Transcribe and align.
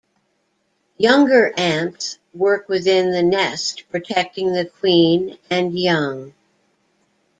Younger 0.97 1.53
ants 1.55 2.17
work 2.33 2.67
within 2.67 3.11
the 3.11 3.21
nest 3.21 3.83
protecting 3.91 4.51
the 4.51 4.65
queen 4.65 5.37
and 5.47 5.77
young. 5.77 6.33